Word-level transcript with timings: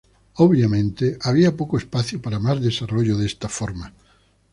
Obviamente, 0.45 1.19
había 1.21 1.55
poco 1.55 1.77
espacio 1.77 2.19
para 2.23 2.39
más 2.39 2.59
desarrollo 2.59 3.19
de 3.19 3.27
esta 3.27 3.47
forma. 3.47 3.93